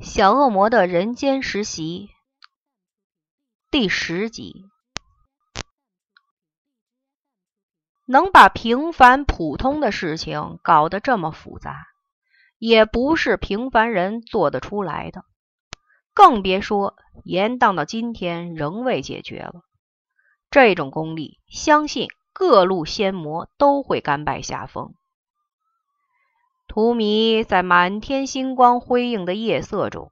[0.00, 2.10] 小恶魔的人间实习
[3.70, 4.66] 第十集，
[8.04, 11.86] 能把平凡普通的事情搞得这么复杂，
[12.58, 15.24] 也不是平凡人做得出来的。
[16.12, 19.62] 更别说延宕到今天仍未解决了。
[20.50, 24.94] 这种功力，相信各路仙魔都会甘拜下风。
[26.74, 30.10] 荼蘼在满天星光辉映的夜色中，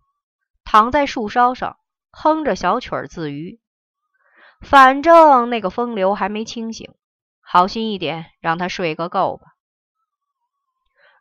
[0.62, 1.76] 躺在树梢上，
[2.12, 3.60] 哼着小曲儿自娱。
[4.60, 6.94] 反正那个风流还没清醒，
[7.40, 9.48] 好心一点，让他睡个够吧。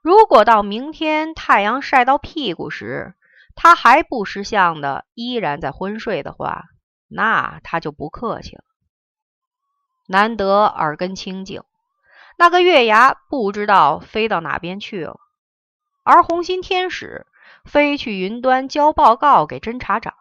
[0.04, 3.16] 如果到明天太阳晒到屁股时，
[3.56, 6.66] 他还不识相的依然在昏睡的话，
[7.08, 8.64] 那他就不客气了。
[10.08, 11.64] 难得耳根清净，
[12.38, 15.20] 那个月牙不知道飞到哪边去了，
[16.04, 17.28] 而红心天使
[17.66, 20.16] 飞去云端交报告给侦察长。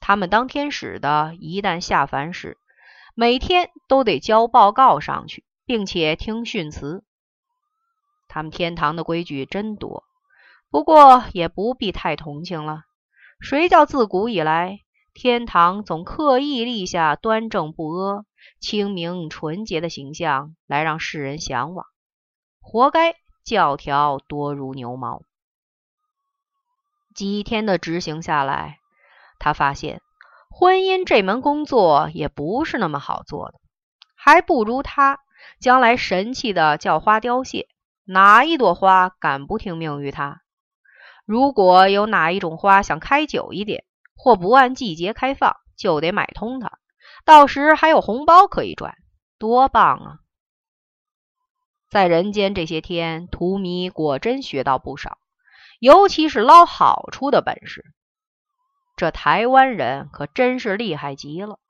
[0.00, 2.58] 他们当天使的，一旦下凡时，
[3.14, 7.04] 每天都得交报告上去，并且听训词。
[8.28, 10.04] 他们天堂的规矩真多。
[10.70, 12.82] 不过也不必太同情了。
[13.38, 14.80] 谁叫自古以来
[15.12, 18.24] 天堂总刻意立下端正不阿、
[18.58, 21.86] 清明纯洁的形象来让世人向往？
[22.60, 25.22] 活该教条多如牛毛。
[27.14, 28.78] 几天的执行下来，
[29.38, 30.00] 他发现
[30.50, 33.60] 婚姻这门工作也不是那么好做的，
[34.16, 35.20] 还不如他
[35.60, 37.68] 将来神气的叫花凋谢。
[38.06, 40.42] 哪一朵花敢不听命于他？
[41.24, 43.84] 如果有哪一种花想开久一点，
[44.16, 46.72] 或不按季节开放，就得买通它。
[47.24, 48.96] 到时还有红包可以赚，
[49.38, 50.18] 多棒啊！
[51.94, 55.16] 在人间这些天，荼蘼果真学到不少，
[55.78, 57.84] 尤其是捞好处的本事。
[58.96, 61.60] 这台湾人可真是厉害极了，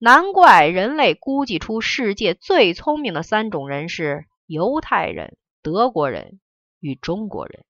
[0.00, 6.40] 难怪人类估计出世界最聪明的三种人是犹太人、德国人
[6.80, 7.64] 与中国人。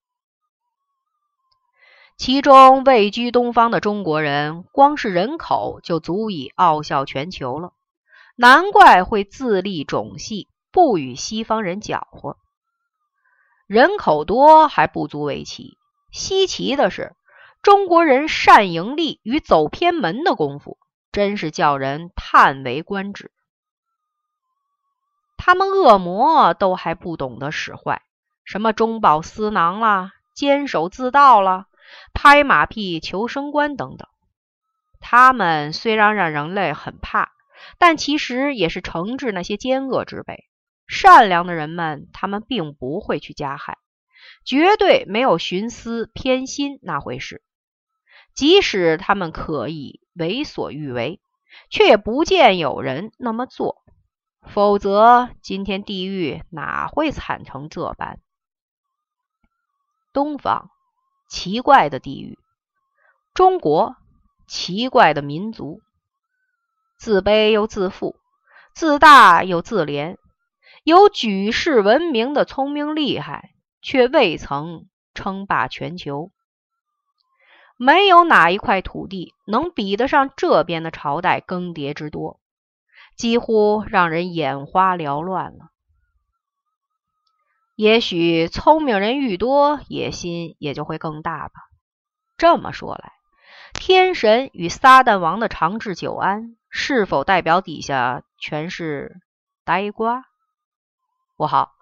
[2.16, 7.74] 其中位居东方的中国人，光是人口就足以傲笑全球了。
[8.34, 12.36] 难怪会自立种系，不与西方人搅和。
[13.66, 15.76] 人口多还不足为奇，
[16.10, 17.14] 稀奇的是，
[17.62, 20.78] 中国人善盈利与走偏门的功夫，
[21.12, 23.30] 真是叫人叹为观止。
[25.36, 28.02] 他们恶魔都还不懂得使坏，
[28.44, 31.66] 什么中饱私囊啦，坚守自盗啦。
[32.12, 34.06] 拍马屁、求升官等等，
[35.00, 37.30] 他们虽然让人类很怕，
[37.78, 40.44] 但其实也是惩治那些奸恶之辈。
[40.88, 43.78] 善良的人们，他们并不会去加害，
[44.44, 47.43] 绝对没有徇私偏心那回事。
[48.34, 51.21] 即使他们可以为所欲为，
[51.71, 53.84] 却也不见有人那么做。
[54.43, 58.19] 否则，今天地狱哪会惨成这般？
[60.12, 60.71] 东方。
[61.31, 62.38] 奇怪的地域，
[63.34, 63.97] 中国
[64.47, 65.82] 奇怪的民族，
[66.97, 68.16] 自卑又自负，
[68.72, 70.16] 自大又自怜，
[70.88, 73.50] 有举世闻名的聪明厉害，
[73.82, 76.32] 却未曾称霸全球。
[77.76, 82.41] 没有哪一块土地能比得上这边的朝代更迭之多，
[83.19, 85.69] 几乎让人眼花缭乱了。
[87.77, 91.53] 也许聪明人愈多，野心也就会更大吧。
[92.38, 93.12] 这么说来，
[93.75, 99.21] 天神与撒旦王的长治久安，是否代表底下全是
[99.66, 100.25] 呆瓜？
[101.38, 101.76] 不好，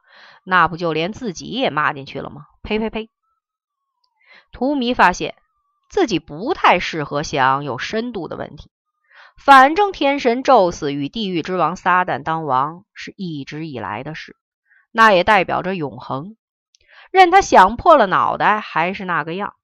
[0.45, 2.47] 那不就连自己也骂进去了吗？
[2.63, 3.11] 呸呸呸！
[4.53, 5.35] 荼蘼发现
[5.89, 8.71] 自己不太适合想有深度的问题。
[9.37, 14.37] 反正天神宙斯与地狱之王撒旦当王是一直以来的事。
[14.93, 16.37] 那也代表着永恒，
[17.11, 19.55] 任他想破了脑袋还是那个样，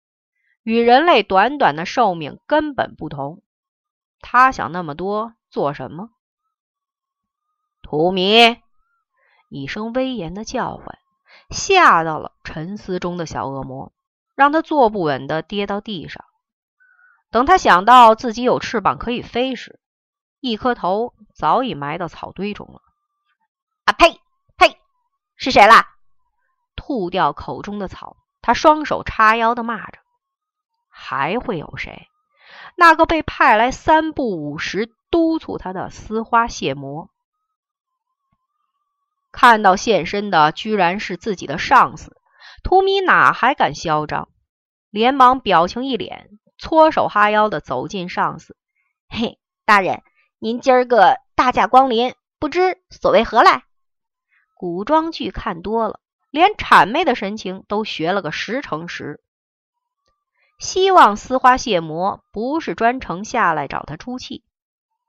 [0.63, 3.43] 与人类短短的寿命根本不同。
[4.21, 6.11] 他想那么多做什么？
[7.83, 8.61] 荼蘼
[9.53, 10.99] 一声威严的叫唤，
[11.51, 13.93] 吓到了沉思中的小恶魔，
[14.35, 16.25] 让他坐不稳的跌到地上。
[17.31, 19.79] 等他想到自己有翅膀可以飞时，
[20.41, 22.81] 一颗头早已埋到草堆中了。
[23.85, 24.19] 啊呸！
[24.57, 24.79] 呸
[25.37, 25.87] 是谁啦？
[26.75, 29.99] 吐掉口中的草，他双手叉腰的骂着
[30.89, 32.09] ：“还会有谁？
[32.77, 37.11] 那个被派来三不五时督促他的丝花蟹魔，
[39.33, 42.15] 看到现身的居然是自己的上司，
[42.63, 44.29] 图米哪还敢嚣张？
[44.91, 48.57] 连忙表情一脸，搓手哈腰的走进上司。
[49.09, 50.03] 嘿，大人，
[50.39, 53.65] 您今儿个大驾光临，不知所谓何来？
[54.55, 55.99] 古装剧看多了，
[56.31, 59.21] 连谄媚的神情都学了个十成十。
[60.59, 64.45] 希望丝花谢魔不是专程下来找他出气，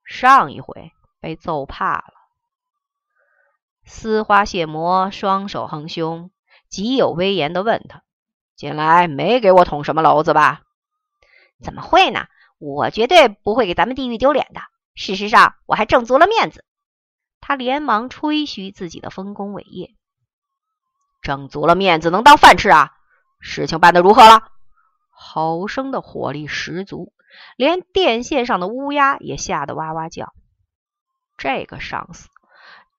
[0.06, 2.14] 上一回被揍怕了。
[3.86, 6.32] 丝花谢魔双手横胸，
[6.70, 8.04] 极有威严的问他
[8.56, 10.62] ：“进来没给我捅什么娄子吧
[11.62, 12.28] ？”“怎么会呢？
[12.58, 14.62] 我绝对不会给咱们地狱丢脸的。
[14.96, 16.64] 事实上，我还挣足了面子。”
[17.42, 19.92] 他连忙吹嘘自己的丰功伟业。
[21.22, 22.94] “挣足了面子能当饭吃啊？
[23.40, 24.50] 事情办得如何了？”
[25.12, 27.14] 吼声的火力十足，
[27.58, 30.34] 连电线上的乌鸦也吓得哇哇叫。
[31.38, 32.30] 这个上司。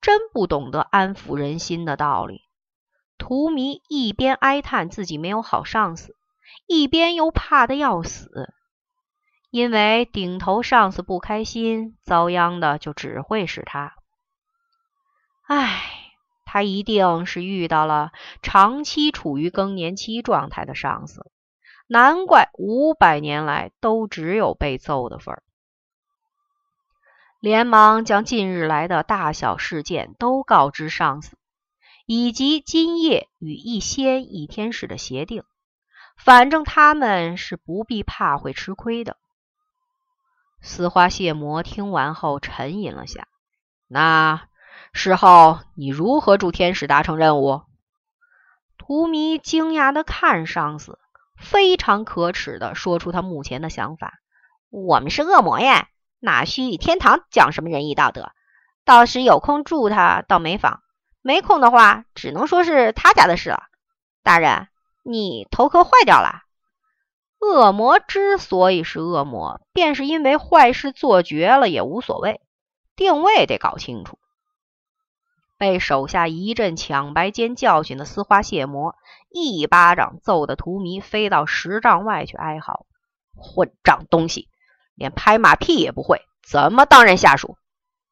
[0.04, 2.42] 真不懂得安抚人心的道理。
[3.16, 6.14] 荼蘼一边哀叹自己没有好上司，
[6.66, 8.52] 一边又怕的要死，
[9.50, 13.94] 因为顶头上司不开心，遭殃的就只会是他。
[15.46, 15.82] 唉，
[16.44, 18.12] 他一定是遇到了
[18.42, 21.30] 长期处于更年期状态的上司，
[21.86, 25.42] 难怪五百年来都只有被揍的份儿。
[27.44, 31.36] 连忙将近日来的大小事件都告知上司，
[32.06, 35.44] 以及今夜与一仙一天使的协定。
[36.16, 39.18] 反正他们是不必怕会吃亏的。
[40.62, 43.28] 丝花谢魔听完后沉吟了下
[43.88, 44.48] ：“那
[44.94, 47.60] 事后你如何助天使达成任务？”
[48.78, 50.98] 荼蘼惊讶的看上司，
[51.36, 54.14] 非常可耻的说出他目前的想法
[54.72, 55.88] ：“我们是恶魔呀。”
[56.24, 58.32] 哪需与天堂讲什么仁义道德？
[58.86, 60.80] 到时有空住他倒没妨，
[61.20, 63.64] 没空的话，只能说是他家的事了。
[64.22, 64.68] 大人，
[65.02, 66.40] 你头壳坏掉了？
[67.40, 72.40] 恶魔之所以是恶魔，便是因为坏事做绝了也无所谓，
[72.96, 74.18] 定位得搞清楚。
[75.58, 78.96] 被手下一阵抢白尖教训的丝花蟹魔，
[79.28, 82.86] 一巴掌揍得荼蘼飞到十丈外去哀嚎
[83.36, 84.48] ：“混账东西！”
[84.94, 87.56] 连拍马屁也不会，怎么当人下属？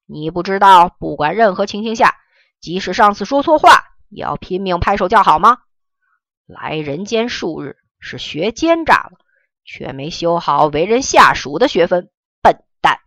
[0.06, 2.16] 你不知道，不管任何情形下，
[2.60, 5.58] 即使上司说错话，也要拼命拍手叫好吗？
[6.46, 9.12] 来人间数日，是学奸诈了，
[9.64, 12.10] 却没修好为人下属的学分，
[12.42, 12.98] 笨蛋！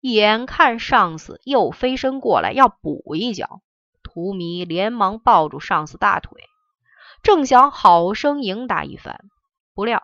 [0.00, 3.60] 眼看上司又飞身过来要补一脚，
[4.02, 6.42] 荼蘼连忙抱住上司大腿，
[7.22, 9.24] 正想好生迎打一番，
[9.74, 10.02] 不料。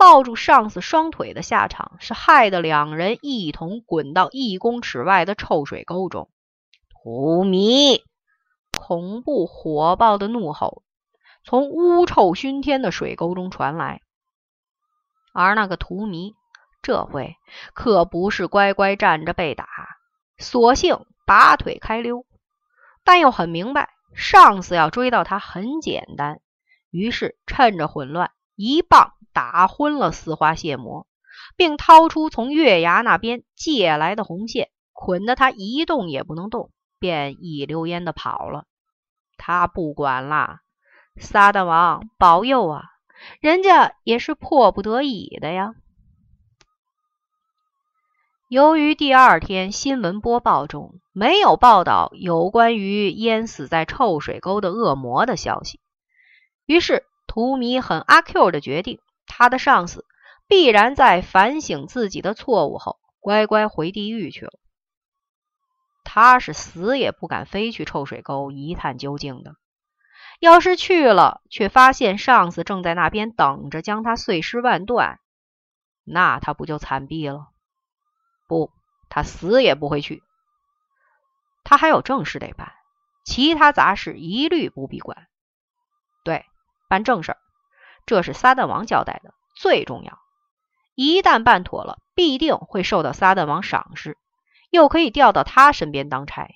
[0.00, 6.30] 抱住上司双腿的下场是害得两人一同滚到一公尺外的臭水沟中。
[6.88, 8.00] 荼蘼，
[8.72, 10.84] 恐怖火爆的怒吼
[11.44, 14.00] 从污臭熏天的水沟中传来，
[15.34, 16.32] 而那个荼蘼
[16.80, 17.36] 这回
[17.74, 19.66] 可不是乖乖站着被打，
[20.38, 22.24] 索性拔腿开溜，
[23.04, 26.40] 但又很明白上司要追到他很简单，
[26.90, 29.14] 于是趁着混乱一棒。
[29.32, 31.06] 打昏了丝花蟹魔，
[31.56, 38.64] 并掏出从月牙那边借来的红线，捆得他一动也不能动，便一溜烟的跑了。
[39.36, 40.62] 他不管啦，
[41.16, 42.82] 撒旦王保佑啊！
[43.40, 45.74] 人家也是迫不得已的呀。
[48.48, 55.78] 由于第二天新闻播报中没有报道有关于淹死在臭水沟的恶魔的消息，
[56.66, 58.98] 于是图米很阿 Q 的决定。
[59.24, 60.04] 他的上司
[60.48, 64.58] 必然在反省自己的错误后，乖乖回地狱去了。
[66.02, 69.54] 他是死也不敢飞去臭水沟一探究竟的。
[70.40, 75.20] 要是去了，却发现上司正在那边等着将他碎尸万段，
[76.02, 77.46] 那他不就惨毙了？
[78.48, 78.72] 不，
[79.08, 80.24] 他死也不会去。
[81.62, 82.72] 他还有正事得办，
[83.24, 85.28] 其他杂事一律不必管。
[86.24, 86.44] 对，
[86.90, 87.38] 办正事儿。
[88.04, 90.18] 这是撒旦王交代的，最重要。
[90.96, 94.18] 一旦办妥了，必定会受到撒旦王赏识，
[94.70, 96.48] 又可以调到他身边当差，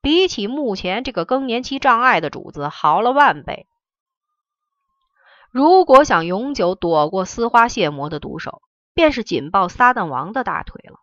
[0.00, 3.66] 比起目前这个更年期障碍的主子好了万倍。
[5.50, 8.62] 如果想永久躲过丝花蟹魔的毒手，
[8.94, 10.98] 便是紧抱撒旦王的大腿了。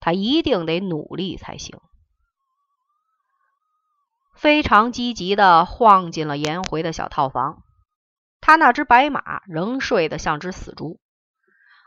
[0.00, 1.78] 他一定得努力才行。
[4.34, 7.62] 非常积极的晃进了颜回的小套房。
[8.44, 10.98] 他那只白马仍睡得像只死猪，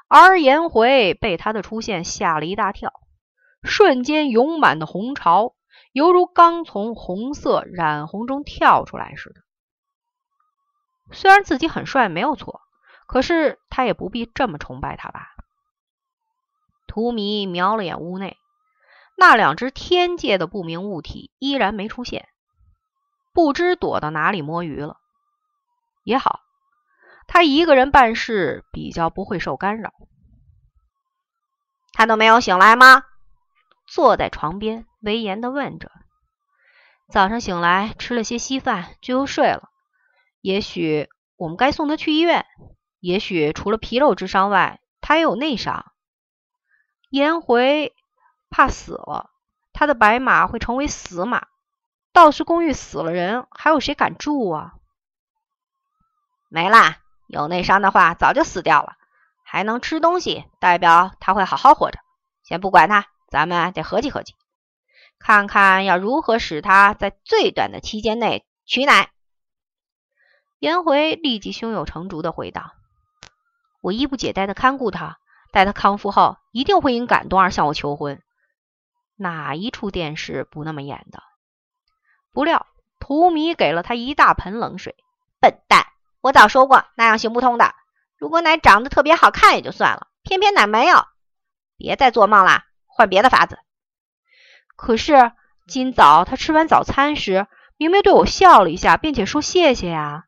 [0.08, 2.94] 而颜回被他的出现吓了一大跳，
[3.62, 5.54] 瞬间涌满的红潮
[5.92, 9.42] 犹如刚从红色染红中跳出来似的。
[11.12, 12.62] 虽然自己很帅没有错，
[13.06, 15.36] 可是他也不必这么崇拜他吧？
[16.88, 18.38] 荼蘼瞄了眼屋内，
[19.18, 22.30] 那两只天界的不明物体依然没出现，
[23.34, 24.98] 不知躲到哪里摸鱼了。
[26.04, 26.42] 也好，
[27.28, 29.94] 他一个人办事比较不会受干扰。
[31.94, 33.04] 他都没有醒来吗？
[33.88, 35.92] 坐在床边，威严的问着。
[37.10, 39.70] 早上醒来吃了些稀饭，就又睡了。
[40.42, 42.46] 也许我们该送他去医院。
[43.00, 45.86] 也许除了皮肉之伤外，他也有内伤。
[47.12, 47.94] 颜回
[48.50, 49.30] 怕死了，
[49.72, 51.48] 他的白马会成为死马。
[52.12, 54.74] 道士公寓死了人，还有谁敢住啊？
[56.50, 58.94] 没啦，有内伤的话早就死掉了，
[59.44, 62.00] 还能吃东西，代表他会好好活着。
[62.44, 64.36] 先不管他，咱们得合计合计。
[65.18, 69.10] 看看要如何使他在最短的期间内取奶。
[70.60, 72.74] 颜回立即胸有成竹的回答
[73.82, 75.18] ：“我衣不解带的看顾他，
[75.52, 78.22] 待他康复后，一定会因感动而向我求婚。
[79.16, 81.24] 哪一处电视不那么演的？”
[82.32, 82.68] 不料
[83.00, 84.96] 荼蘼给了他一大盆冷水
[85.40, 85.88] ：“笨蛋，
[86.26, 87.76] 我早说过那样行不通的。
[88.18, 91.06] 如果奶长得特别好看也就算了，偏偏奶没有。
[91.78, 93.60] 别再做梦了，换别的法子。”
[94.76, 95.34] 可是
[95.68, 97.46] 今早他吃完早餐时，
[97.78, 100.24] 明明对我笑了一下，并且说谢谢呀。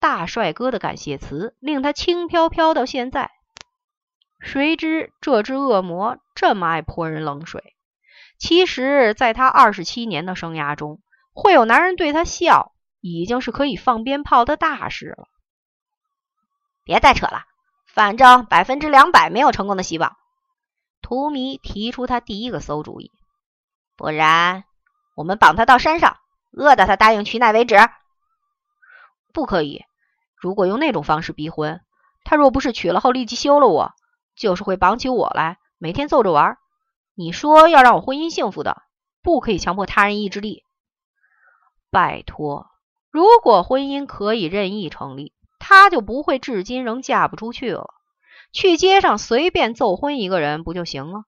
[0.00, 3.30] 大帅哥的感谢词令他轻飘飘到现在。
[4.40, 7.76] 谁知这只恶魔这么爱泼人冷水。
[8.40, 11.00] 其实，在他二十七年的生涯中，
[11.32, 15.28] 会有男人对他笑，已经是可以放鞭炮的大事了。
[16.84, 17.44] 别再扯了，
[17.86, 20.16] 反正百分之两百没有成功的希望。
[21.02, 23.10] 荼蘼提出他第一个馊主意。
[23.96, 24.64] 不然，
[25.14, 26.16] 我们绑他到山上，
[26.52, 27.76] 饿到他答应取奶为止。
[29.32, 29.84] 不可以。
[30.36, 31.82] 如果用那种方式逼婚，
[32.24, 33.92] 他若不是娶了后立即休了我，
[34.34, 36.56] 就是会绑起我来，每天揍着玩。
[37.14, 38.82] 你说要让我婚姻幸福的，
[39.22, 40.64] 不可以强迫他人意志力。
[41.90, 42.69] 拜托，
[43.10, 47.94] 如果婚姻可以任意成立，她就不会至今仍嫁不出去了。
[48.52, 51.24] 去街上随便奏婚一个人不就行了？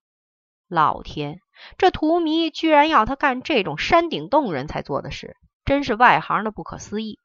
[0.68, 1.40] 老天！
[1.78, 7.18] 这荼蘼居然要他干这种山顶洞人才做的事，真是外行的不可思议。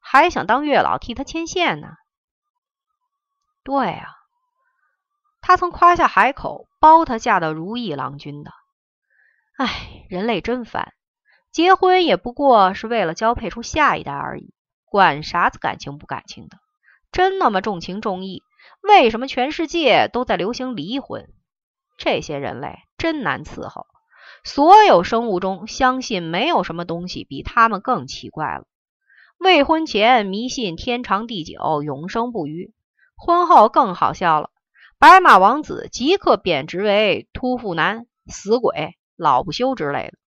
[0.00, 1.88] 还想当月老替他牵线呢？
[3.64, 4.08] 对啊，
[5.42, 8.52] 他曾夸下海口包她嫁到如意郎君的。
[9.58, 10.94] 唉，人类真烦，
[11.52, 14.54] 结婚也不过是为了交配出下一代而已，
[14.86, 16.56] 管啥子感情不感情的？
[17.12, 18.42] 真那么重情重义？
[18.80, 21.28] 为什么全世界都在流行离婚？
[21.98, 23.86] 这些人类真难伺候。
[24.44, 28.64] 所有生物中，相信没有什么东西比他们更奇怪了。
[29.38, 32.72] 未婚前迷信天长地久、永生不渝，
[33.14, 34.50] 婚后更好笑了。
[34.98, 40.18] 白马王子即刻贬值为秃腹男、死鬼、老不休之类的，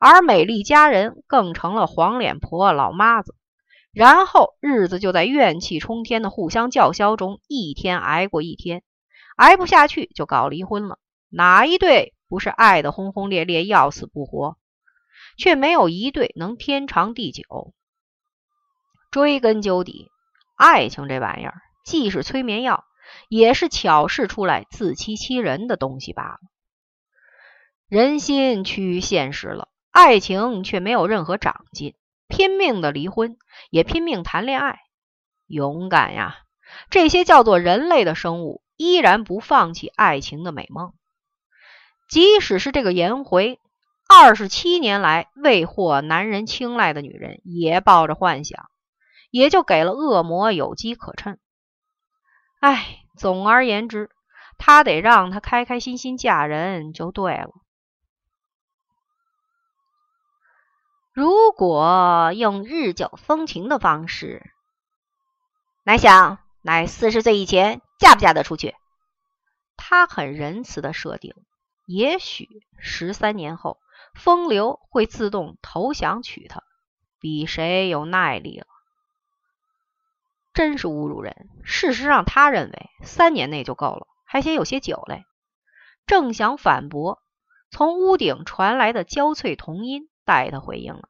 [0.00, 3.36] 而美丽佳人更成了黄脸婆、老妈子。
[3.92, 8.82] 然后日子就在怨气冲天的互相叫嚣中，一天挨过一天，
[9.36, 10.98] 挨不下去就搞离婚了。
[11.28, 14.56] 哪一对不是爱的轰轰烈烈、要死不活？
[15.36, 17.74] 却没有一对能天长地久。
[19.10, 20.08] 追根究底，
[20.56, 22.84] 爱情这玩意儿既是催眠药，
[23.28, 26.38] 也是巧试出来自欺欺人的东西罢了。
[27.88, 31.94] 人心趋于现实了，爱情却没有任何长进，
[32.28, 33.36] 拼命的离婚，
[33.70, 34.78] 也拼命谈恋爱，
[35.46, 36.38] 勇敢呀！
[36.90, 40.94] 这些叫做人类的生物，依然不放弃爱情的美梦。
[42.08, 43.58] 即使是这个颜回，
[44.08, 48.70] 二十七年来未获男人青睐的女人，也抱着幻想，
[49.30, 51.38] 也就给了恶魔有机可乘。
[52.60, 54.10] 哎，总而言之，
[54.56, 57.50] 他得让她开开心心嫁人就对了。
[61.12, 64.52] 如果用日久风情的方式，
[65.82, 68.76] 乃想乃四十岁以前嫁不嫁得出去？
[69.76, 71.34] 他很仁慈的设定。
[71.86, 72.48] 也许
[72.78, 73.78] 十三年后，
[74.14, 76.62] 风流会自动投降娶她，
[77.18, 78.66] 比谁有耐力了？
[80.52, 81.48] 真是侮辱人！
[81.64, 85.24] 事实上，他认为三年内就够了，还嫌有些久嘞。
[86.06, 87.20] 正想反驳，
[87.72, 91.08] 从屋顶传来的娇脆童音带他回应了：“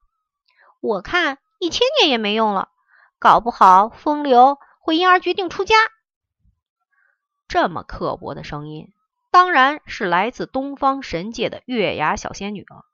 [0.80, 2.70] 我看一千年也没用了，
[3.18, 5.76] 搞不好风流会因而决定出家。”
[7.46, 8.88] 这么刻薄的声音。
[9.32, 12.84] 当然是来自东方神界的月牙小仙女了。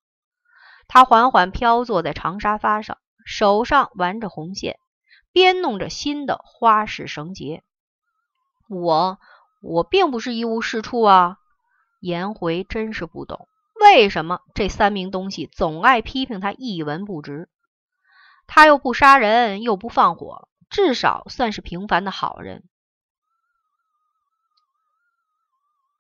[0.87, 4.79] 她缓缓飘坐在长沙发上，手上玩着红线，
[5.33, 7.63] 编弄着新的花式绳结，
[8.69, 9.19] 我
[9.63, 11.39] 我并不是一无是处啊。
[12.01, 13.49] 颜回真是不懂，
[13.81, 17.49] 为什么这三名东西总爱批评他一文不值？
[18.47, 22.65] 他又不杀人，又不放火，至少算是平凡的好人。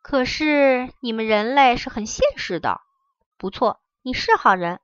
[0.02, 2.80] 可是你们人类是很现实的。
[3.36, 4.80] 不错，你是好人，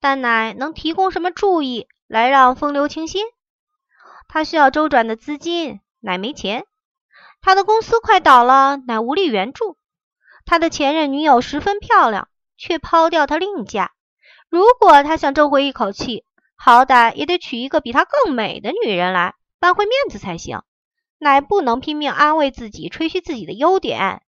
[0.00, 3.24] 但乃能提供什么注意来让风流清心？
[4.28, 6.62] 他需要周转的资金，乃没钱；
[7.40, 9.78] 他的公司快倒了，乃无力援助。
[10.44, 13.92] 他的前任女友十分漂亮，却抛掉他另嫁。
[14.48, 16.24] 如果他想争回一口气，
[16.56, 20.62] 好歹也得娶一个比他更美的女人来扳回面子才行。
[21.18, 24.22] 乃不能拼命安慰自己，吹嘘自己的优点，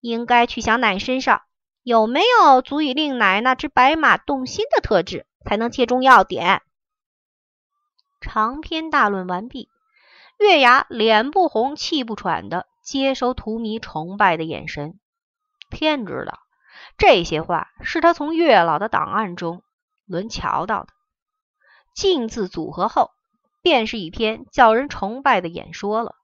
[0.00, 1.42] 应该去想奶身上
[1.82, 6.60] 有没有足以令奶那只白马动心的特质，才能切中要点。
[8.20, 9.68] 长篇大论完毕，
[10.38, 15.00] 月牙脸不红气不喘的接收荼蘼崇拜的眼神。
[15.70, 16.38] 天知道，
[16.98, 19.62] 这些话是他从月老的档案中
[20.06, 20.88] 轮瞧到的。
[21.94, 23.10] 镜字组合后，
[23.62, 26.14] 便是一篇叫人崇拜的演说了。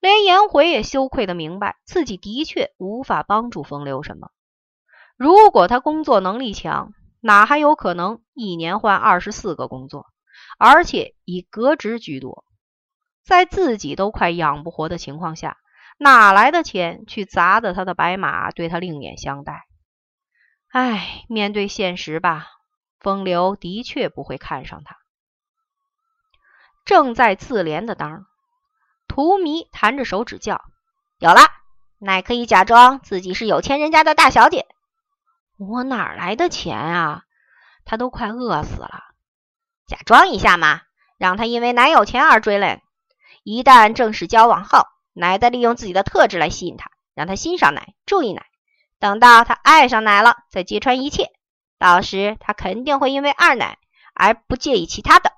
[0.00, 4.30] 连颜回也羞愧的明白，自己的确无法帮助风流什么。
[5.16, 10.06] 如果他工作能力强，哪还有可能一年换二十四个工作，
[10.58, 12.44] 而且以革职居多？
[13.24, 15.58] 在自己都快养不活的情况下。
[16.00, 19.64] 哪来的钱去砸的他的白马，对他另眼相待？
[20.70, 22.46] 唉，面对现实吧，
[23.00, 24.96] 风流的确不会看上他。
[26.84, 28.26] 正在自怜的当，
[29.06, 30.62] 荼蘼弹着手指叫
[31.18, 31.40] ：“有了，
[31.98, 34.66] 乃可以假装自己是有钱人家的大小姐。”
[35.58, 37.24] 我哪来的钱啊？
[37.84, 39.04] 他都快饿死了，
[39.86, 40.82] 假装一下嘛，
[41.16, 42.82] 让他因为奶有钱而追来。
[43.42, 44.86] 一旦正式交往后。
[45.14, 48.46] 奶再利用自己的特质来吸引他，让他欣赏奶，注意奶。
[48.98, 51.30] 等到他爱上奶了，再揭穿一切。
[51.78, 53.78] 到时他肯定会因为二奶
[54.14, 55.32] 而不介意其他的。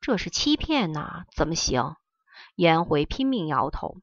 [0.00, 1.96] 这是欺骗呐，怎么行？
[2.56, 3.96] 颜回拼命摇头，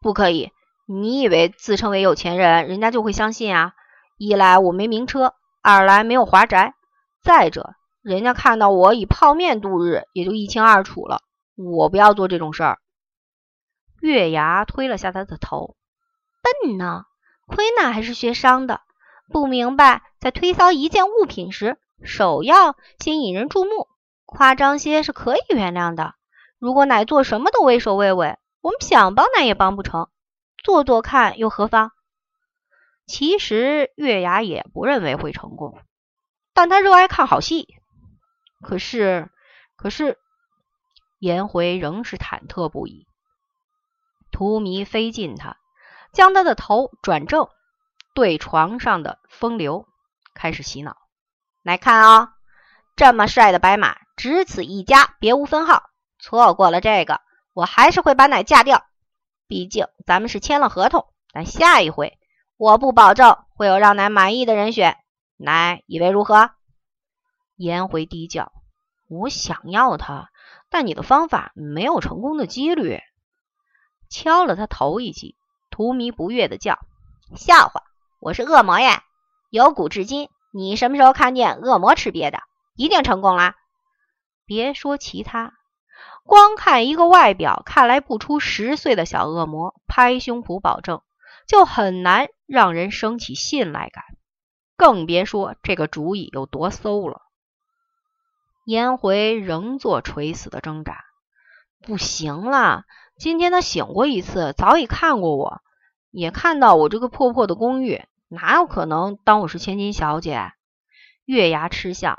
[0.00, 0.52] 不可以。
[0.86, 3.72] 你以为自称为有钱人，人家就会相信啊？
[4.18, 6.74] 一来我没名车，二来没有华宅，
[7.22, 11.22] 再者，人家看到我以泡面度日，也就一清二楚了。
[11.56, 12.78] 我不要做这种事儿。
[14.00, 15.76] 月牙推了下他的头，
[16.44, 17.06] 笨呢，
[17.46, 18.82] 亏那还是学商的，
[19.32, 23.88] 不明白在推销一件物品时，首要先引人注目。
[24.26, 26.14] 夸张些是可以原谅的。
[26.58, 30.08] 如果奶做什么都畏首畏尾，我们想帮奶也帮不成。
[30.62, 31.92] 做做看又何妨？
[33.06, 35.78] 其实月牙也不认为会成功，
[36.52, 37.68] 但他热爱看好戏。
[38.60, 39.30] 可是，
[39.76, 40.18] 可是。
[41.20, 43.06] 颜回仍是忐忑不已。
[44.30, 45.56] 荼蘼飞近他，
[46.14, 47.48] 将他的头转正，
[48.14, 49.86] 对床上的风流
[50.32, 50.96] 开始洗脑
[51.62, 52.34] ：“来看啊，
[52.96, 55.82] 这么帅的白马，只此一家，别无分号。
[56.20, 57.20] 错过了这个，
[57.52, 58.86] 我还是会把奶嫁掉。
[59.48, 61.06] 毕竟咱们是签了合同。
[61.32, 62.16] 但下一回，
[62.56, 64.96] 我不保证会有让奶满意的人选。
[65.36, 66.52] 奶以为如何？”
[67.56, 68.52] 颜回低叫
[69.10, 70.30] ：“我想要他。”
[70.70, 73.00] 但你的方法没有成功的几率。
[74.08, 75.36] 敲了他头一记，
[75.74, 76.78] 荼蘼不悦的叫
[77.34, 77.82] ：“笑话！
[78.20, 79.02] 我是恶魔呀！
[79.50, 82.38] 由古至今，你什么时候看见恶魔吃瘪的？
[82.76, 83.56] 一定成功啦！
[84.46, 85.52] 别说其他，
[86.22, 91.02] 光看一个外表看来不出十岁的小恶魔拍胸脯保证，
[91.48, 94.04] 就很难让人生起信赖感，
[94.76, 97.20] 更别说这个主意有多馊了。”
[98.64, 101.04] 颜回仍做垂死的挣扎，
[101.82, 102.84] 不行了。
[103.16, 105.62] 今天他醒过一次，早已看过我，
[106.10, 110.52] 也看到我这个破破的公寓，哪有可能当我是千金小姐？
[111.24, 112.18] 月牙嗤笑，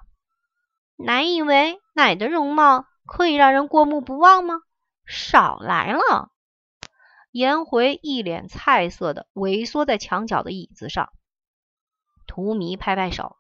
[0.96, 4.56] 难以为奶的容貌可以让人过目不忘吗？
[5.06, 6.32] 少来了！
[7.32, 11.10] 颜回一脸菜色的萎缩在墙角的椅子上。
[12.26, 13.36] 荼蘼拍拍手，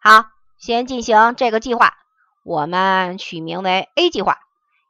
[0.00, 0.26] 好。
[0.58, 1.94] 先进行这个计划，
[2.42, 4.38] 我们取名为 A 计划。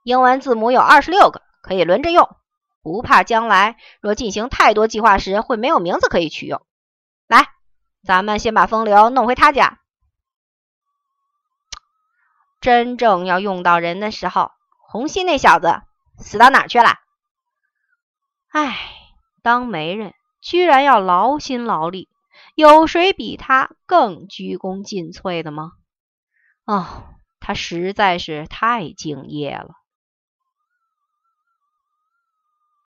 [0.09, 2.35] 英文字母有二十六个，可以轮着用，
[2.81, 6.63] 不怕将来若进行太多计划时会没有名字可以取用。
[7.27, 7.49] 来，
[8.03, 9.81] 咱们先把风流弄回他家。
[12.59, 15.83] 真正要用到人的时候，红心那小子
[16.17, 16.95] 死到哪去了？
[18.49, 18.79] 唉，
[19.43, 22.09] 当媒人居然要劳心劳力。
[22.55, 25.73] 有谁比他更鞠躬尽瘁的吗？
[26.65, 27.05] 哦，
[27.41, 29.75] 他实在是太敬业了。